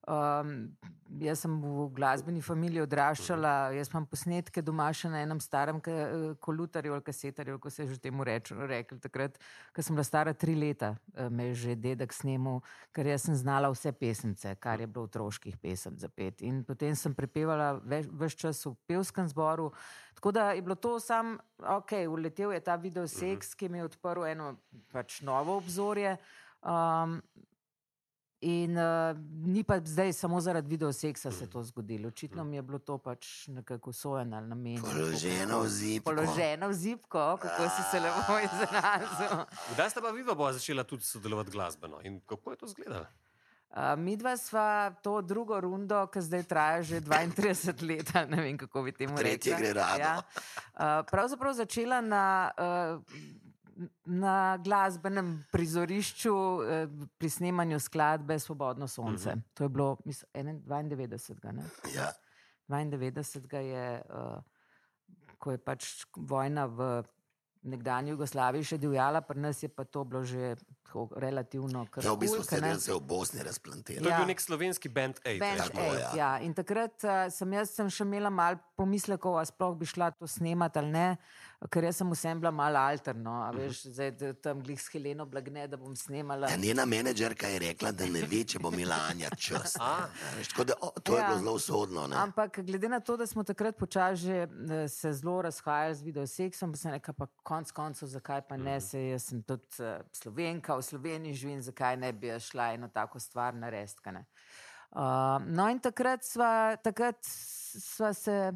[0.08, 0.72] Um,
[1.20, 6.14] jaz sem v glasbeni familiji odraščala, jaz imam posnetke doma še na enem starem eh,
[6.44, 9.02] kolutarju ali kasetarju, ko se je že temu reč, rekel.
[9.04, 9.36] Takrat,
[9.76, 12.62] ko sem bila stara tri leta, eh, me je že dedek snemal,
[12.96, 16.42] ker jaz sem znala vse pesemce, kar je bilo otroških pesem za pet.
[16.42, 19.74] In potem sem prepevala vse čas v pevskem zboru.
[20.16, 23.92] Tako da je bilo to sam, ok, uletel je ta video seks, ki mi je
[23.92, 24.56] odprl eno
[24.92, 26.16] pač novo obzorje.
[26.64, 27.20] Um,
[28.42, 32.08] In uh, ni pa zdaj samo zaradi video seksa se to zgodilo.
[32.08, 34.86] Očitno mi je bilo to pač nekako sojen ali namenjeno.
[34.86, 36.12] Položeno v zipko.
[36.12, 39.46] Položeno v zipko, kako si se lepo izrazil.
[39.74, 43.06] Kdaj sta pa vidva bo začela tudi sodelovati glasbeno in kako je to izgledalo?
[43.68, 48.58] Uh, mi dva sva to drugo rundo, ki zdaj traja že 32 let, ne vem
[48.58, 49.60] kako bi temu Tretje rekla.
[49.60, 50.00] gre rado.
[50.00, 50.16] Ja.
[50.18, 53.02] Uh, pravzaprav začela na, uh,
[54.06, 56.62] na glasbenem prizorišču uh,
[57.18, 59.30] pri snemanju skladbe Svobodno sonce.
[59.30, 59.42] Uh -huh.
[59.54, 61.52] To je bilo mislim, 92.
[61.52, 61.64] Ne?
[61.96, 62.12] Ja.
[62.68, 63.58] 92.
[63.58, 64.42] je, uh,
[65.38, 67.04] ko je pač vojna v
[67.68, 72.06] nekdanji Jugoslaviji še divjala, pri nas je pa to bilo že tako relativno kar.
[72.06, 74.04] Ja, v bistvu se je v Bosni razplantiral.
[74.04, 74.20] To je Ja.
[74.22, 75.40] bil nek slovenski band Aid.
[75.40, 76.12] Band Ja, bilo, Aid, ja.
[76.16, 76.32] ja.
[76.40, 80.28] In takrat uh, sem jaz sem še imela malo pomislekov, a sploh bi šla to
[80.28, 81.08] snemati ali ne,
[81.72, 83.32] ker jaz sem vsem bila malo alterno.
[83.44, 86.50] A veš, zdaj da tam glih s Heleno Blagne, da bom snemala.
[86.50, 89.74] Ja, njena menedžerka je rekla, da ne ve, če bo imela Anja čas.
[89.80, 90.08] A.
[90.38, 91.28] Veš, da, o, to je Ja.
[91.28, 92.08] bilo zelo usodno.
[92.08, 92.16] Ne?
[92.16, 96.72] Ampak glede na to, da smo takrat počasi že eh, se zelo razhajali z videoseksom,
[96.72, 100.76] pa sem rekla, pa konc koncev, zakaj pa ne, se jaz sem tudi uh, slovenka,
[100.78, 104.10] v Sloveniji živim, zakaj ne bi šla eno tako stvar narediti.
[104.92, 108.54] Uh, no in takrat sva, takrat sva se,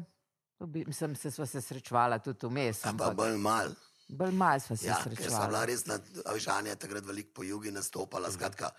[0.66, 3.68] mislim, se sva se srečvala tudi vmes, Ampak ampak bolj mal.
[4.08, 7.04] bolj malo sva se Ja, ker sem bila res, na, a veš, Anja je takrat
[7.04, 8.30] veliko po jugi nastopala.
[8.32, 8.70] Skratka,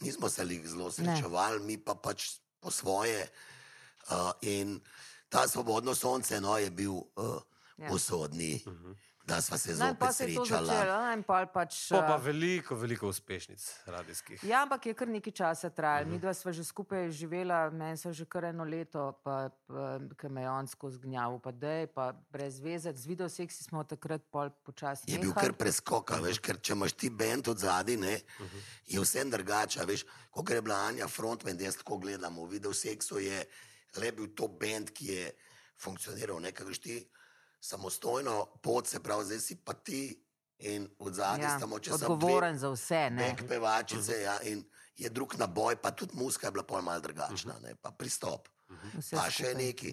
[0.00, 3.28] nismo se jih zelo srečevali, mi pa pač po svoje.
[4.10, 4.80] Uh, in
[5.28, 7.42] ta svobodno sonce no, je bil uh,
[7.78, 7.90] Ja.
[7.92, 8.94] usodni, uh -huh.
[9.26, 10.70] Da smo se to srečali.
[11.52, 14.44] Pač, Pa, pa eh, veliko, veliko uspešnic radijskih.
[14.44, 16.06] Ja, ampak je kar nekaj časa trajalo.
[16.06, 16.14] Mhm.
[16.14, 20.28] Mi dva sva že skupaj živela, meni so že kar eno leto, pa, pa ki
[20.28, 22.92] me je on skozi gnjav, pa dej, pa brez veze.
[22.94, 25.10] Z videoseksi smo takrat pol počasi.
[25.10, 25.46] Je bil nehali.
[25.46, 28.20] kar preskoka, veš, ker če imaš ti bend od zadaj, ne,
[28.86, 29.80] je vse drugače.
[29.80, 33.42] a Veš, ko je bila Anja frontman, jaz tako gledam, v video seksu je
[33.96, 35.32] le bil to bend, ki je
[35.80, 36.96] funkcioniral, ne, kaj veš ti
[37.66, 40.22] samostojno pot, se pravi, zdaj si pa ti
[40.58, 43.00] in od zadaj ja, samo če sem odgovoren za vse.
[43.10, 43.24] Ne?
[43.28, 44.62] Bek pevačice, ja, in
[44.96, 48.48] je drug naboj, pa tudi muska je bila pol mal drugačna, ne, pa pristop.
[48.96, 49.92] Vse Pa še neki,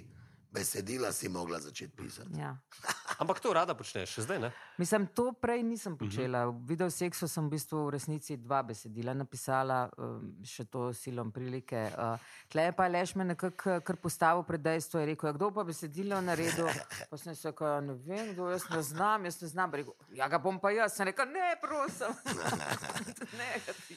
[0.54, 2.40] besedila si mogla začeti pisati.
[2.40, 2.58] Ja.
[3.22, 4.50] Ampak to rada počneš, še zdaj ne.
[4.78, 6.46] Mislim, to prej nisem počela.
[6.50, 11.78] V videoseksu sem v bistvu v resnici dva besedila napisala, um, še to silom prilike.
[11.98, 12.18] Uh,
[12.54, 15.66] Tle je pa Leš me nekako kar postavil pred dejstvo in rekel, ja, kdo pa
[15.66, 16.70] besedilo naredil.
[17.10, 19.72] Pa sem se rekel, ja, ne vem, kdo jaz ne znam, jaz ne znam.
[19.72, 20.96] Pa Rekel, ja, ga bom pa jaz.
[20.98, 22.14] Sem rekel, ne, prosim.
[23.40, 23.50] ne,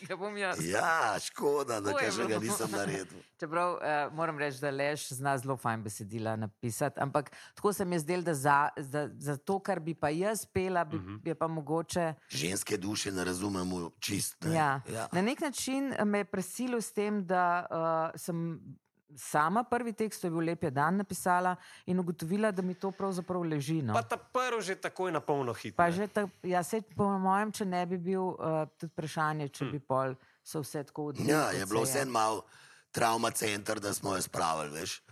[0.08, 0.60] ga- bom jaz.
[0.64, 3.20] Ja, škoda, da kaj ga nisem naredil.
[3.40, 7.96] Čeprav uh, moram reči, da Leš zna zelo fajn besedila napisati, ampak tako se mi
[7.96, 11.28] je zdelo, da za, za, za to, kar bi pa jaz pela, bi, uh -huh.
[11.28, 12.14] je pa mogoče.
[12.28, 14.36] Ženske duše ne razumemo čist.
[14.44, 14.54] Ne?
[14.54, 14.80] Ja.
[14.92, 15.08] Ja.
[15.12, 18.60] Na nek način me je presilil s tem, da uh, sem
[19.16, 21.56] sama prvi tekst, to je bil Lep je dan, napisala
[21.86, 23.82] in ugotovila, da mi to pravzaprav leži.
[23.82, 23.94] No.
[23.94, 25.76] Pa ta prvi že takoj na polno hit.
[25.76, 29.64] Pa že ta, ja, se, po mojem, če ne bi bil uh, tudi vprašanje, če
[29.64, 30.14] bi pol
[30.46, 31.32] se vse tako odvijalo.
[31.32, 32.44] Ja, je bilo vse malo
[32.90, 35.02] trauma center, da smo jo spravili, veš.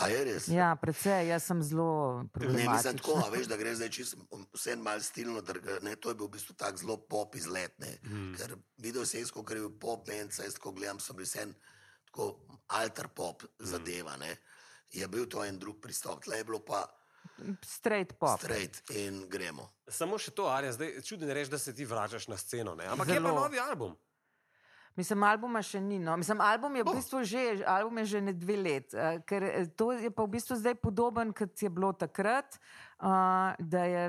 [0.00, 0.48] A je res?
[0.48, 2.92] Ja, predvsej, jaz sem zelo Ne, mislim problematična.
[2.92, 4.16] tako, a veš, da gre zdaj čisto
[4.54, 7.98] vse malo stilno, drga, ne, to je bil v bistvu tak zelo pop izlet, ne,
[8.04, 8.32] mm.
[8.40, 11.46] ker video se isko, ker je bil pop saj jaz tako gledam, so bili vse
[12.08, 14.36] tako alter pop zadeva, ne,
[14.90, 16.86] je bil to en drug pristop, tle je bilo pa
[17.64, 18.40] Straight pop.
[18.40, 19.68] straight in gremo.
[19.88, 22.74] Samo še to, Arja, zdaj čudno je reči, da se ti vračaš na sceno.
[22.74, 22.86] Ne?
[22.86, 23.28] Ampak je Zelo.
[23.28, 23.96] pa novi album.
[24.96, 25.98] Mislim, albuma še ni.
[25.98, 26.16] No.
[26.20, 29.66] Mislim, album je v bistvu že, album je že ne dve let, uh, ker eh,
[29.76, 32.58] to je pa v bistvu zdaj podoben, kot je bilo takrat.
[33.02, 34.02] Uh, da je,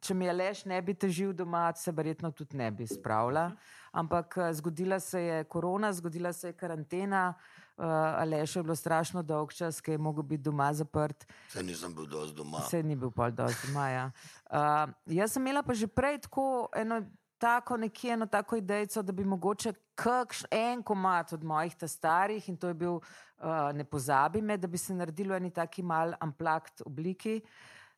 [0.00, 3.50] če mi je lež, ne bi težil doma, se verjetno tudi ne bi spravila.
[3.92, 7.34] Ampak eh, zgodila se je korona, zgodila se je karantena.
[7.76, 7.84] Uh,
[8.22, 11.26] Aleš je bilo strašno dolg čas, ki je mogel biti doma zaprt.
[11.52, 12.62] Saj nisem bil dosti doma.
[12.64, 13.88] Vse ni bil pol dosti doma.
[13.92, 14.06] Ja.
[14.48, 17.02] Uh, jaz sem imela pa že prej tako eno
[17.38, 22.48] tako nekje eno tako idejo, da bi mogoče kakšen en komat od mojih ta starih
[22.48, 26.14] in to je bil uh, Ne pozabi me, da bi se naredilo eni taki mal
[26.20, 27.40] amplakt obliki.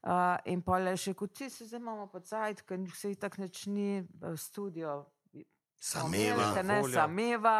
[0.02, 3.18] Uh, in pa le še kot ti, se zdaj imamo pa cajt, ker se jih
[3.18, 5.04] tako neč ni v studio.
[5.80, 6.36] Sameva.
[6.36, 7.56] Velika, ne, sameva.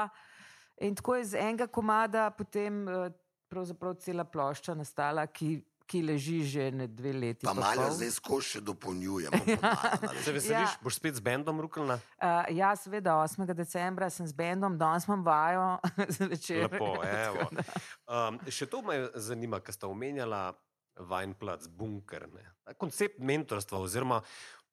[0.81, 3.11] In tako je z enega komada potem eh,
[3.51, 5.57] pravzaprav cela plošča nastala, ki,
[5.89, 7.43] ki leži že ne dve leti.
[7.43, 9.41] Pa malo zdaj skozi še dopolnjujemo.
[9.41, 10.23] pomalo, a veš.
[10.23, 10.81] Se veseliš, Ja.
[10.83, 11.97] boš spet z bendom rukalna?
[12.17, 13.49] Uh, ja, seveda, 8.
[13.55, 15.79] decembra sem z bendom, danes imam vajo
[16.17, 16.69] zvečer.
[16.69, 17.49] Lepo, evo.
[18.09, 20.53] Um, še to me zanima, ker sta omenjala
[20.99, 22.25] Vajnplac, bunker.
[22.29, 22.45] Ne?
[22.75, 24.23] Koncept mentorstva oziroma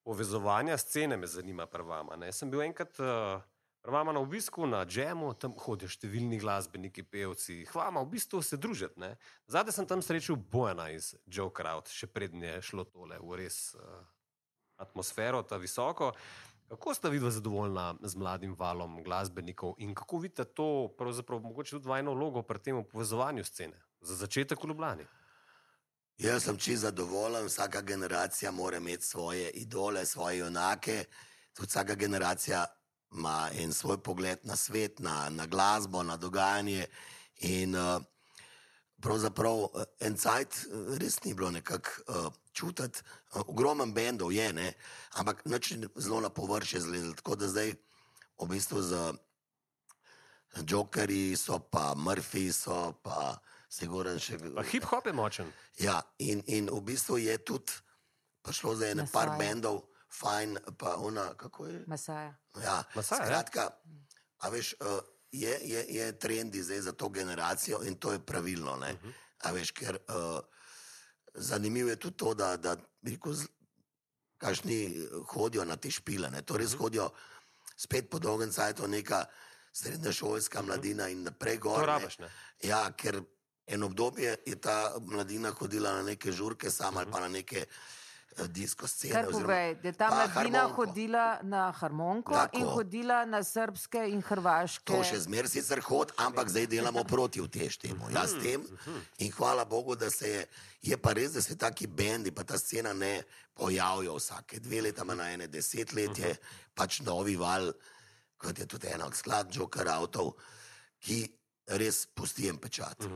[0.02, 2.16] povezovanja scene me zanima pri vama.
[2.16, 2.32] Ne?
[2.32, 3.42] Sem bil enkrat uh,
[3.88, 9.00] vama na obisku na džemu, tam hodijo številni glasbeniki, pevci, hvala, v bistvu se družiti.
[9.00, 9.16] ne.
[9.48, 13.76] Zadaj sem tam srečal Bojana iz Joe Crowd, še prednje je šlo tole v res
[13.76, 14.04] uh,
[14.78, 16.14] atmosfero, ta visoko.
[16.70, 21.88] Kako sta vidva zadovoljna z mladim valom glasbenikov in kako vidite to, pravzaprav, mogoče tudi
[21.88, 23.78] vajno vlogo pri tem povezovanju scene?
[24.02, 25.06] Za začetek v Ljubljani.
[26.18, 31.04] Jaz sem čist zadovoljen, vsaka generacija mora imeti svoje idole, svoje junake.
[31.54, 32.66] Tudi vsaka generacija
[33.16, 36.86] ima en svoj pogled na svet, na, na glasbo, na dogajanje.
[37.48, 38.02] In uh,
[39.02, 43.02] pravzaprav uh, en cajt uh, res ni bilo nekako uh, čutiti.
[43.34, 44.74] Uh, ogromen bendov je, ne?
[45.16, 47.14] ampak nič ni zelo na površje zgledal.
[47.14, 47.76] Tako da zdaj
[48.42, 49.14] v bistvu z
[50.68, 53.36] Jokerji so, pa Murphy so, pa
[53.70, 55.52] Siguren še Pa hip-hop je močen.
[55.84, 57.74] Ja, in, in v bistvu je tudi
[58.46, 59.82] prišlo za ene par bendov,
[60.20, 61.84] fajn, pa ona, kako je.
[61.88, 62.36] Masaja.
[62.64, 63.26] Ja, Masaja, ja.
[63.26, 63.70] skratka,
[64.38, 65.00] a veš, uh,
[65.32, 68.72] je, je, je trendi zdaj za to generacijo in to je pravilno.
[68.74, 69.14] Uh -huh.
[69.44, 70.40] A veš, ker uh,
[71.34, 73.48] zanimivo je tudi to, da, da bi rekel, z-
[74.38, 76.30] kakšni hodijo na te špile.
[76.30, 76.42] Ne?
[76.42, 76.82] To res uh -huh.
[76.82, 77.10] hodijo
[77.78, 79.26] spet po dolgem cajtu, neka
[79.74, 81.80] srednješolska mladina in naprej gor.
[81.80, 81.86] To ne.
[81.86, 82.30] rabiš, ne?
[82.64, 83.24] Ja, ker
[83.68, 87.68] en obdobje je ta mladina hodila na neke žurke, sama ali pa na neke eh,
[88.44, 89.14] disko scene.
[89.14, 90.76] Kar oziroma povej, da je ta mladina harmoniko.
[90.76, 92.58] hodila na harmoniko Tako.
[92.58, 94.92] in hodila na srpske in hrvaške.
[94.92, 98.10] To še zmeraj sicer hod, ampak zdaj delamo proti v tež temu.
[98.12, 98.66] Jaz s tem
[99.18, 100.46] in hvala Bogu, da se je,
[100.82, 103.24] je pa res, da se taki bendi, pa ta scena ne
[103.56, 106.36] pojavijo vsake dve leta, ima na ene desetletje,
[106.76, 107.72] pač novi val,
[108.38, 110.36] kot je tudi ena od skladb Joker avtov,
[111.00, 111.24] ki
[111.80, 113.08] res pustijem pečat.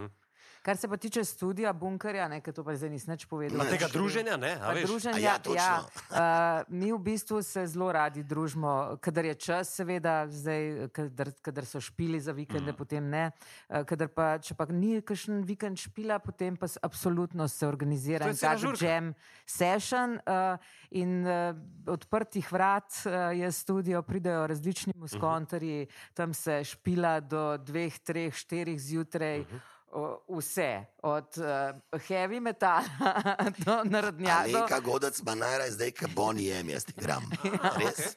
[0.62, 3.64] Kar se pa tiče studija bunkerja, ne, ker to pa zdaj nisem več povedal.
[3.70, 4.52] Tega druženja, ne?
[4.84, 5.88] druženja, ja, ja, točno.
[6.12, 11.70] uh, mi v bistvu se zelo radi družimo, kadar je čas, seveda, zdaj, kadar, kadar
[11.70, 12.76] so špili za vikende, mm.
[12.76, 13.30] potem ne.
[13.70, 18.34] Uh, kadar pa, če pa ni kakšen vikend špila, potem pa absolutno se organizira To
[18.34, 18.86] je en cela tak žurka.
[18.86, 19.10] jam
[19.48, 20.60] session uh,
[20.92, 21.56] in uh,
[21.88, 28.76] odprtih vrat uh, je studio, pridejo različni muskontarji, tam se špila do dveh, treh, štirih
[28.76, 29.48] zjutraj.
[29.48, 29.79] o,
[30.28, 32.84] Vse, od uh, heavy metala
[33.66, 34.40] do narodnjaka.
[34.40, 37.26] Alenka Godec ima najraje zdaj, ki bon jem, jaz igram.
[37.82, 38.14] Res.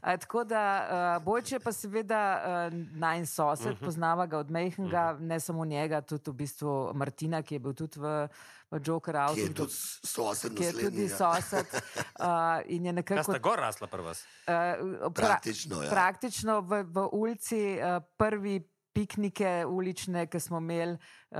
[0.00, 0.64] A, tako da
[1.18, 3.84] uh, Bojče pa seveda uh, najn sosed, uh -huh.
[3.84, 5.26] poznava ga od Mejhnga, uh -huh.
[5.26, 8.28] ne samo njega, tudi v bistvu Martina, ki je bil tudi v,
[8.70, 9.72] v Joker Ki je tudi
[10.02, 12.26] sosed ki je tudi sosed uh,
[12.74, 14.24] in je Kaj nekako sta gor rasla pri vas?
[14.46, 15.90] Uh, Praktično, ja.
[15.90, 21.38] praktično v, v ulici uh, prvi piknike ulične, ki smo imeli uh,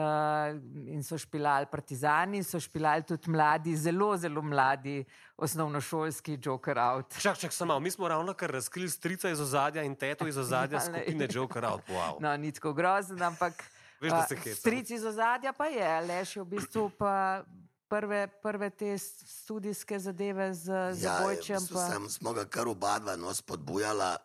[0.90, 5.04] in so špilali partizani, so špilali tudi mladi, zelo, zelo mladi
[5.36, 7.14] osnovnošolski joker out.
[7.20, 10.78] Čak, čak, samo, mi smo ravno kar razkrili strica iz ozadja in teto iz ozadja
[10.82, 10.98] Ja, ne.
[10.98, 11.82] skupine Joker Out.
[11.88, 12.16] Wow.
[12.20, 13.64] No, ni tako grozen, ampak
[14.00, 14.54] Veš, hecam.
[14.54, 17.44] stric iz ozadja pa je, leš je v bistvu pa
[17.88, 21.58] prve, prve te studijske zadeve z, z Ja, v Bojčem.
[21.58, 24.16] bistvu Pa, sem, smo ga kar oba dva no, spodbujala.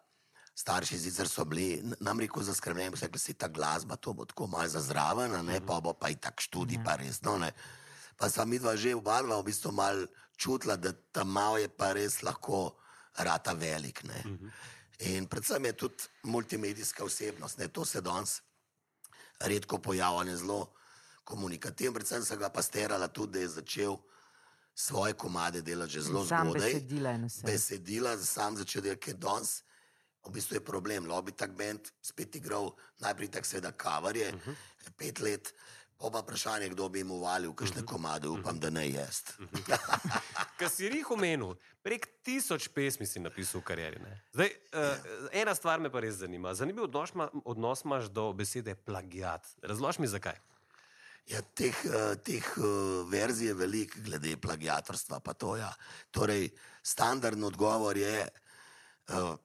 [0.60, 4.48] Starši sicer so bili nam rekel zaskrbljeni, so rekli, se ta glasba, to bo tako
[4.48, 7.38] malo za zraven, a ne, pa bo pa i tak študij, pa resno.
[7.38, 7.52] Ne.
[8.18, 10.04] Pa sva mi dva že oba dva v bistvu mal
[10.38, 12.76] čutila, da ta malo je pa res lahko
[13.18, 14.04] rata velik.
[14.04, 14.24] Ne.
[15.00, 17.68] In predvsem je tudi multimedijska osebnost, ne.
[17.68, 18.42] to se danes
[19.40, 20.74] redko pojavlja, ne zelo
[21.24, 21.94] komunikativno.
[21.94, 23.96] Predvsem sem ga pa sterala tudi, da je začel
[24.76, 26.74] svoje komade delati že zelo sam zgodaj.
[26.74, 27.18] besedila.
[27.46, 29.64] Besedila, sam začel delati, ker danes.
[30.28, 31.08] V bistvu je problem.
[31.08, 34.56] Lobby tak band spet igral, najprej tako seveda kavarje, uh -huh.
[34.98, 35.54] pet let,
[35.98, 37.92] pa vprašanje, kdo bi jim uvalil, kakšne uh -huh.
[37.92, 39.22] komade, upam, da ne jaz.
[39.40, 40.22] Uh -huh.
[40.58, 44.00] Kar si jih omenil, prek tisoč pesmi si napisal v karieri.
[44.00, 44.22] Ne?
[44.34, 46.54] Zdaj, uh, ena stvar me pa res zanima.
[46.54, 49.48] Zanimiv odnos, ma, odnos imaš do besede plagiat.
[49.62, 50.40] Razloži mi zakaj.
[51.30, 52.66] Ja, teh, uh, teh uh,
[53.12, 55.20] verzij je veliko, glede plagiatorstva.
[55.20, 55.74] To, ja.
[56.12, 56.50] Torej,
[56.84, 58.28] standardni odgovor je,
[59.10, 59.36] uh,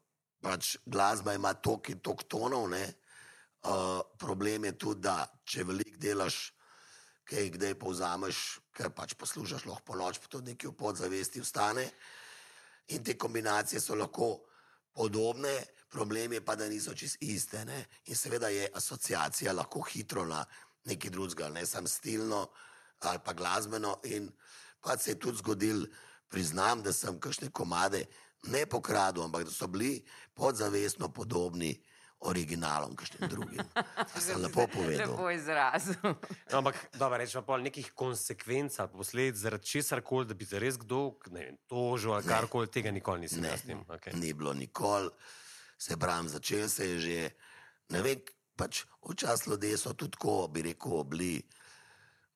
[0.44, 2.68] pač glasba ima tok in tok tonov.
[2.70, 2.84] ne.
[3.64, 6.52] Uh, problem je tudi, da če veliko delaš,
[7.24, 8.40] kaj kdaj povzameš,
[8.76, 11.86] ker pač poslušaš lahko po noč, pa to nekaj v podzavesti ostane.
[12.92, 14.44] In te kombinacije so lahko
[14.92, 15.54] podobne,
[15.88, 17.64] problem je pa, da niso čist iste.
[17.64, 17.86] Ne?
[18.12, 20.44] In seveda je asociacija lahko hitro na
[20.84, 22.44] nekaj drugega, ne samo stilno
[23.00, 23.96] ali pa glasbeno.
[24.12, 24.28] In
[24.80, 25.86] pa se je tudi zgodil,
[26.28, 28.04] priznam, da sem kakšne komade
[28.46, 30.04] ne pokradil, ampak da so bili
[30.34, 31.74] podzavestno podobni
[32.24, 33.60] originalom, kakšnim drugim.
[34.20, 35.10] Sem lepo povedal.
[35.10, 36.14] Lepo izrazil.
[36.52, 40.58] No, ampak, dobro, rečemo pa nekih konsekvenc ali posledic zaradi česar koli, da bi te
[40.58, 43.84] res kdo vem, tožil ali karkoli, tega nikoli nisem tem.
[43.88, 44.16] Okay.
[44.16, 45.10] ni bilo nikoli,
[45.78, 47.18] se pravi, začel se je že,
[47.92, 48.24] ne vem,
[48.56, 51.42] pač včasih ljudje so tudi tako, bi rekel, bili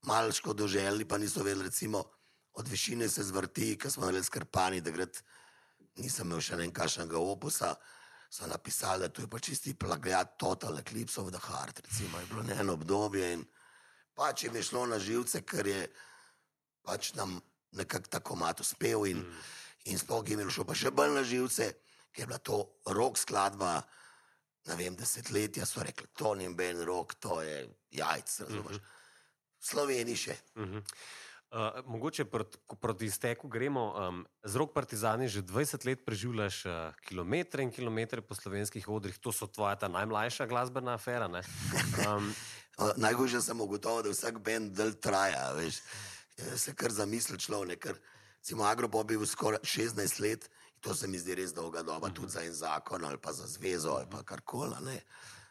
[0.07, 2.05] malo škodoželjni, pa niso vedeli, recimo,
[2.59, 5.21] od višine se zvrti, ker smo naredili skrpani, da gred,
[5.99, 7.75] nisem imel še ne kašnega opusa.
[8.31, 12.27] So napisali, da to je pač čisti plagiat Total Eclipse of the Heart, recimo, je
[12.27, 13.45] bilo ne eno obdobje in
[14.15, 15.87] pač jim je šlo na živce, ker je
[16.85, 17.39] pač nam
[17.73, 19.47] nekako tako mat uspel in, mm.
[19.93, 21.71] in sploh jim je šlo pa še bolj na živce,
[22.13, 22.59] ker je bila to
[22.93, 23.79] rok skladba,
[24.69, 27.63] ne vem, desetletja so rekli, to ni ben rok, to je
[27.97, 28.77] jajc, razumeš.
[28.77, 28.97] Mm -hmm.
[29.61, 30.37] Sloveniji še.
[30.55, 30.83] Uh -huh.
[31.51, 33.95] Uh, mogoče proti, ko proti izteku gremo.
[33.95, 36.73] Um, z rok partizani že 20 let preživljaš uh,
[37.09, 41.29] kilometre in kilometre po slovenskih odrih, to so tvoja ta najmlajša glasbena afera.
[41.29, 41.43] ne?
[42.07, 42.35] Um,
[42.79, 45.81] Uh, Najhujše sem ugotovil, da vsak bend del traja, veš.
[46.39, 47.99] Eh, Se kar zamisli človek, ker
[48.39, 52.11] recimo Agropop je bil skoraj 16 let, in to se mi zdi res dolga doba,
[52.15, 55.03] tudi za en zakon ali pa za zvezo ali pa karkoli, a ne.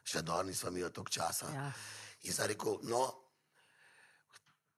[0.07, 1.51] Še danes nismo imeli toliko časa.
[1.51, 1.71] Ja.
[2.23, 3.03] In sem rekel, no,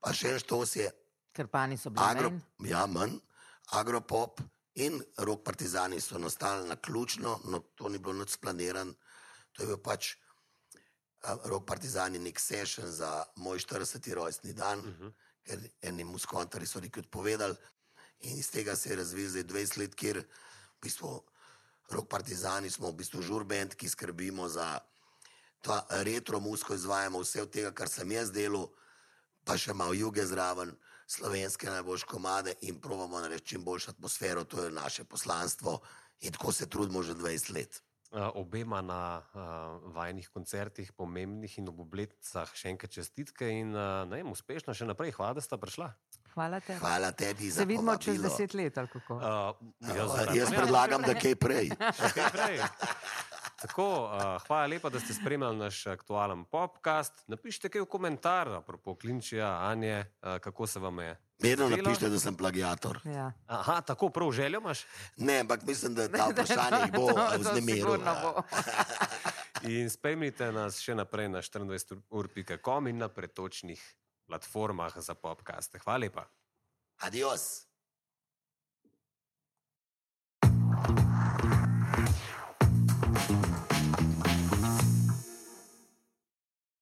[0.01, 0.89] pa še en štos je
[1.33, 2.69] Krpani so bili Agro, manj.
[2.69, 3.17] ja, manj,
[3.71, 4.41] Agropop
[4.75, 8.93] in Rok Partizani so nastali na ključno, no, to ni bilo nič splaniran.
[9.51, 10.15] To je bil pač
[11.23, 14.13] a, Rok Partizani nek session za moj 40.
[14.13, 15.11] rojstni dan, uh -huh.
[15.43, 17.55] ker eni muskontarji so nekaj odpovedali.
[18.19, 21.23] In iz tega se je razvil zdaj 20 let, kjer v bistvu
[21.89, 24.79] rok partizani smo v bistvu žurbend, ki skrbimo za
[25.61, 28.69] to retro musko, izvajamo vse od tega, kar sem jaz delal,
[29.43, 30.71] pa še malo juge zraven,
[31.09, 35.79] slovenske najboljše komade in probamo narediti čim boljšo atmosfero, to je naše poslanstvo
[36.21, 37.81] in tako se trudimo že 20 let.
[38.11, 44.01] Uh, obema na uh, vajnih koncertih, pomembnih in ob obletnicah, še enkrat čestitke in uh,
[44.09, 45.13] ne vem, uspešno še naprej.
[45.13, 45.91] Hvala, da sta prišla.
[46.33, 46.77] Hvala te.
[46.81, 48.29] Hvala tebi za Se vidimo čez povabilo.
[48.29, 49.19] deset let, ali kako?
[49.21, 51.69] Uh, Jaz, jaz predlagam, da kaj prej.
[52.17, 52.57] Kaj prej.
[53.61, 57.13] Tako, uh, hvala lepa, da ste spremljali naš aktualen podcast.
[57.27, 61.17] Napišite kaj v komentar, apropo Klinčija, Anje, uh, kako se vam je.
[61.39, 62.99] Vedno napišite, da sem plagiator.
[63.05, 63.31] Ja.
[63.47, 64.85] Aha, tako prav željo imaš.
[65.17, 67.83] Ne, ampak mislim, da ta vprašanje jih bo To- to vznemiril.
[67.83, 68.41] sigurno bo.
[69.69, 73.95] In spremljite nas še naprej na 24ur.com in na pretočnih
[74.25, 75.79] platformah za podcaste.
[75.79, 76.23] Hvala lepa.
[76.97, 77.68] Adios.